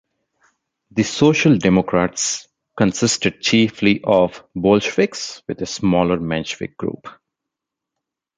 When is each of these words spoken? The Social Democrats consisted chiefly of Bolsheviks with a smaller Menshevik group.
The 0.89 1.03
Social 1.03 1.59
Democrats 1.59 2.47
consisted 2.75 3.39
chiefly 3.39 4.01
of 4.03 4.43
Bolsheviks 4.55 5.43
with 5.47 5.61
a 5.61 5.67
smaller 5.67 6.17
Menshevik 6.19 6.75
group. 6.75 7.07